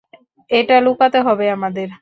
[0.51, 1.87] এটা লুকাতে হবে আমাদের।